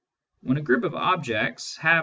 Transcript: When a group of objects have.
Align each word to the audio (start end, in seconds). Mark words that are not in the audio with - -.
When 0.41 0.57
a 0.57 0.61
group 0.61 0.83
of 0.83 0.95
objects 0.95 1.77
have. 1.77 1.99